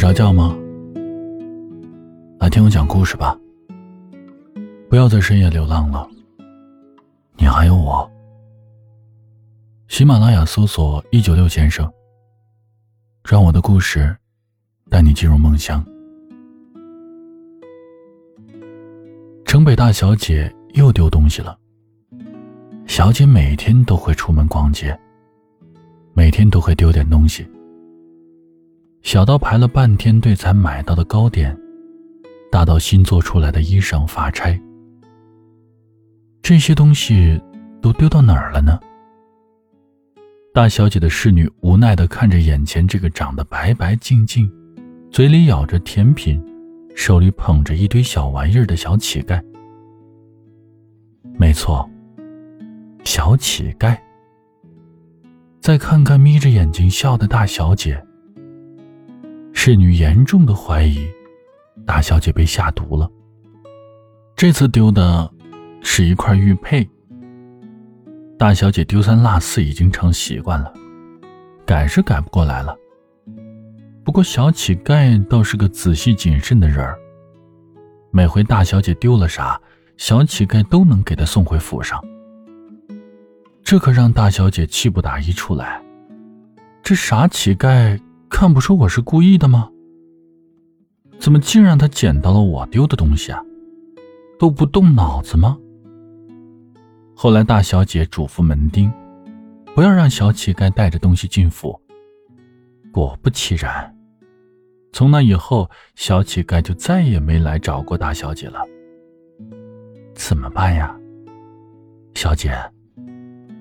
[0.00, 0.56] 着觉吗？
[2.38, 3.38] 来听我讲故事吧。
[4.88, 6.08] 不要在深夜流浪了，
[7.36, 8.10] 你还有我。
[9.88, 11.86] 喜马拉雅搜索“一九六先生”，
[13.28, 14.16] 让我的故事
[14.88, 15.84] 带你进入梦乡。
[19.44, 21.54] 城北大小姐又丢东西了。
[22.86, 24.98] 小姐每天都会出门逛街，
[26.14, 27.46] 每天都会丢点东西。
[29.02, 31.56] 小到排了半天队才买到的糕点，
[32.50, 34.60] 大到新做出来的衣裳、发钗，
[36.42, 37.40] 这些东西
[37.80, 38.78] 都丢到哪儿了呢？
[40.52, 44.50] 大小姐的侍女无奈的看着眼前这个长得白白净净、
[45.10, 46.40] 嘴里咬着甜品、
[46.94, 49.42] 手里捧着一堆小玩意儿的小乞丐。
[51.38, 51.88] 没错，
[53.04, 53.96] 小乞丐。
[55.60, 58.04] 再看看眯着眼睛笑的大小姐。
[59.62, 61.06] 侍女严重的怀疑，
[61.84, 63.06] 大小姐被下毒了。
[64.34, 65.30] 这次丢的，
[65.82, 66.88] 是一块玉佩。
[68.38, 70.72] 大小姐丢三落四已经成习惯了，
[71.66, 72.74] 改是改不过来了。
[74.02, 76.98] 不过小乞丐倒是个仔细谨慎的人儿。
[78.10, 79.60] 每回大小姐丢了啥，
[79.98, 82.02] 小乞丐都能给她送回府上。
[83.62, 85.78] 这可让大小姐气不打一处来。
[86.82, 88.00] 这傻乞丐！
[88.30, 89.68] 看不出我是故意的吗？
[91.18, 93.42] 怎么竟让他捡到了我丢的东西啊？
[94.38, 95.58] 都不动脑子吗？
[97.14, 98.90] 后来大小姐嘱咐门丁，
[99.74, 101.78] 不要让小乞丐带着东西进府。
[102.92, 103.94] 果不其然，
[104.92, 108.60] 从那以后，小乞丐就再也没来找过大小姐了。
[110.14, 110.96] 怎么办呀？
[112.14, 112.56] 小姐，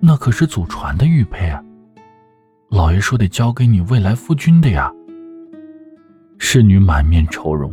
[0.00, 1.62] 那可是祖传的玉佩啊！
[2.74, 4.92] 老爷说得交给你未来夫君的呀。
[6.38, 7.72] 侍女满面愁容，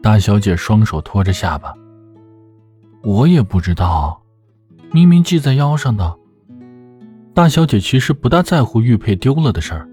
[0.00, 1.74] 大小姐双手托着下巴。
[3.02, 4.22] 我也不知道，
[4.92, 6.16] 明明系在腰上的。
[7.34, 9.88] 大小姐其实不大在乎玉佩丢了的事儿，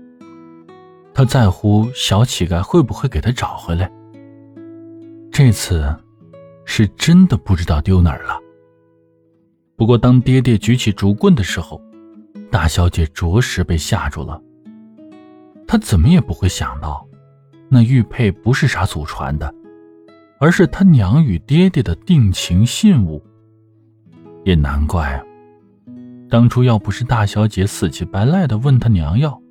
[1.11, 3.91] 她在乎小乞丐会不会给她找回来。
[5.31, 5.91] 这次，
[6.65, 8.39] 是真的不知道丢哪儿了。
[9.75, 11.81] 不过当爹爹举起竹棍的时候。
[12.53, 14.39] 大小姐着实被吓住了。
[15.67, 17.03] 她怎么也不会想到，
[17.67, 19.51] 那玉佩不是啥祖传的，
[20.39, 23.19] 而是她娘与爹爹的定情信物。
[24.45, 25.19] 也难怪，
[26.29, 29.41] 当初要不是大小姐死乞白赖的问她娘要，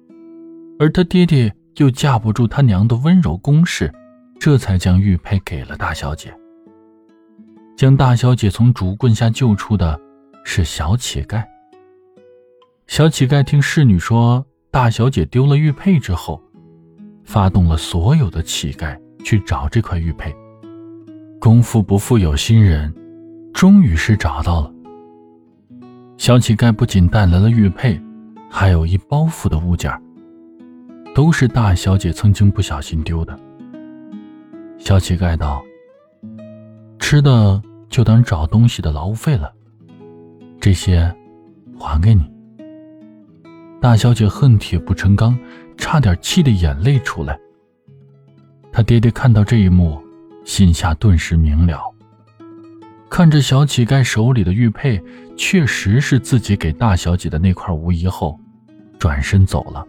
[0.78, 3.92] 而她爹爹又架不住他娘的温柔攻势，
[4.38, 6.32] 这才将玉佩给了大小姐。
[7.76, 10.00] 将大小姐从竹棍下救出的，
[10.44, 11.44] 是小乞丐。
[12.92, 16.38] 小乞丐听侍女说大小姐丢了玉佩之后，
[17.25, 20.30] 发动了所有的乞丐去找这块玉佩。
[21.41, 22.94] 功夫不负有心人，
[23.54, 24.70] 终于是找到了。
[26.19, 27.98] 小乞丐不仅带来了玉佩，
[28.50, 29.91] 还有一包袱的物件
[31.14, 33.34] 都是大小姐曾经不小心丢的。
[34.78, 35.64] 小乞丐道
[37.00, 39.50] ：“吃的就当找东西的劳务费了，
[40.60, 41.10] 这些
[41.78, 42.31] 还给你。”
[43.82, 45.37] 大小姐恨铁不成钢，
[45.76, 47.37] 差点气得眼泪出来。
[48.70, 50.00] 他爹爹看到这一幕，
[50.44, 51.82] 心下顿时明了。
[53.10, 55.03] 看着小乞丐手里的玉佩
[55.37, 58.38] 确实是自己给大小姐的那块无疑后，
[59.00, 59.84] 转身走了。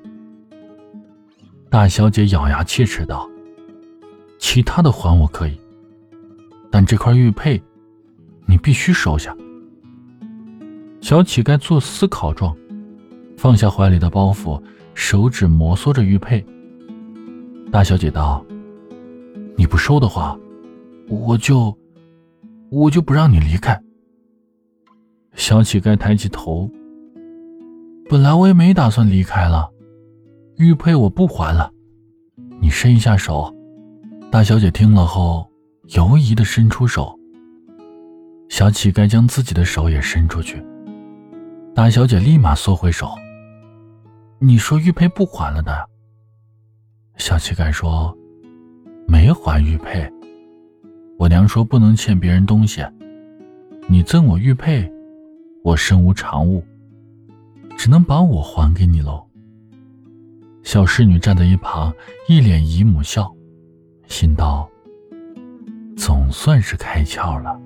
[1.70, 3.30] 大小姐咬牙切齿道
[4.40, 5.56] ：“其他的还我可以，
[6.72, 7.62] 但这块玉佩，
[8.48, 9.38] 你必须收下。”
[11.00, 12.58] 小乞丐做思考状。
[13.44, 14.58] 放下怀里的包袱，
[14.94, 16.42] 手指摩挲着玉佩。
[17.74, 18.42] 大小姐道
[19.58, 20.40] ：“你不收的话，
[21.10, 21.78] 我就，
[22.72, 23.78] 我就不让你离开。”
[25.36, 26.72] 小乞丐抬起头
[28.10, 29.70] ：“本来我也没打算离开了，
[30.56, 31.70] 玉佩我不还了，
[32.62, 33.54] 你伸一下手。”
[34.32, 35.46] 大小姐听了后，
[35.96, 37.20] 犹疑的伸出手。
[38.48, 40.66] 小乞丐将自己的手也伸出去，
[41.76, 43.14] 大小姐立马缩回手。
[44.46, 45.88] 你说玉佩不还了的？
[47.16, 48.14] 小乞丐说
[49.08, 50.06] ：“没还玉佩。
[51.18, 52.86] 我娘说不能欠别人东西。
[53.88, 54.92] 你赠我玉佩，
[55.64, 56.62] 我身无长物，
[57.78, 59.26] 只能把我还给你喽。”
[60.62, 61.94] 小侍女站在一旁，
[62.28, 63.34] 一脸姨母笑，
[64.08, 64.70] 心道
[65.96, 67.58] ：“总算是开窍了。”